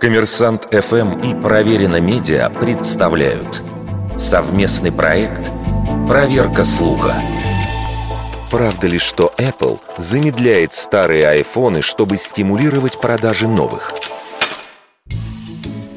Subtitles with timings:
[0.00, 3.62] Коммерсант ФМ и Проверено Медиа представляют
[4.16, 5.50] совместный проект
[6.08, 7.14] «Проверка слуха».
[8.50, 13.92] Правда ли, что Apple замедляет старые айфоны, чтобы стимулировать продажи новых?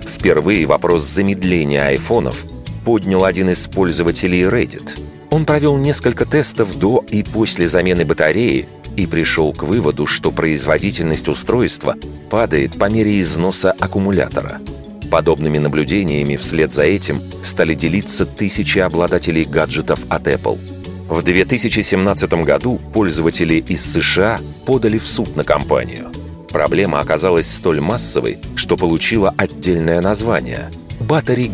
[0.06, 2.46] Впервые вопрос замедления айфонов
[2.84, 5.00] поднял один из пользователей Reddit.
[5.30, 8.68] Он провел несколько тестов до и после замены батареи
[9.00, 11.96] и пришел к выводу, что производительность устройства
[12.30, 14.60] падает по мере износа аккумулятора.
[15.10, 20.60] Подобными наблюдениями вслед за этим стали делиться тысячи обладателей гаджетов от Apple.
[21.08, 26.12] В 2017 году пользователи из США подали в суд на компанию.
[26.50, 31.50] Проблема оказалась столь массовой, что получила отдельное название– Battery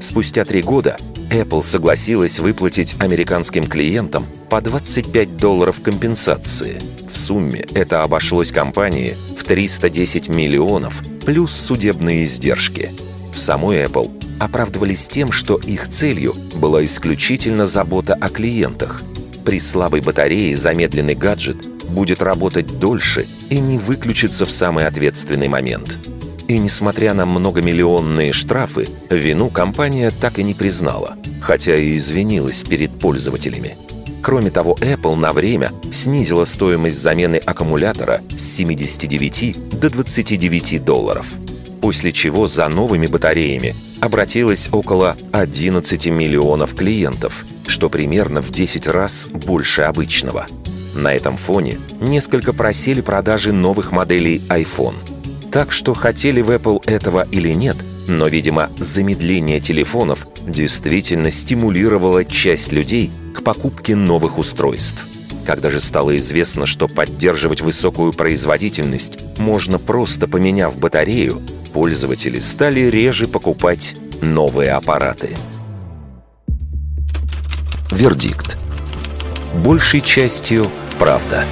[0.00, 0.96] Спустя три года
[1.32, 6.78] Apple согласилась выплатить американским клиентам по 25 долларов компенсации.
[7.10, 12.90] В сумме это обошлось компании в 310 миллионов плюс судебные издержки.
[13.32, 14.10] В самой Apple
[14.40, 19.02] оправдывались тем, что их целью была исключительно забота о клиентах.
[19.46, 25.98] При слабой батарее замедленный гаджет будет работать дольше и не выключится в самый ответственный момент.
[26.48, 32.98] И несмотря на многомиллионные штрафы, вину компания так и не признала, хотя и извинилась перед
[32.98, 33.76] пользователями.
[34.22, 41.34] Кроме того, Apple на время снизила стоимость замены аккумулятора с 79 до 29 долларов.
[41.80, 49.26] После чего за новыми батареями обратилось около 11 миллионов клиентов, что примерно в 10 раз
[49.26, 50.46] больше обычного.
[50.94, 54.94] На этом фоне несколько просели продажи новых моделей iPhone.
[55.50, 57.76] Так что хотели в Apple этого или нет,
[58.08, 65.06] но, видимо, замедление телефонов действительно стимулировало часть людей– к покупке новых устройств.
[65.44, 71.42] Когда же стало известно, что поддерживать высокую производительность можно просто поменяв батарею,
[71.72, 75.36] пользователи стали реже покупать новые аппараты.
[77.90, 78.56] Вердикт.
[79.64, 80.64] Большей частью
[80.98, 81.44] правда.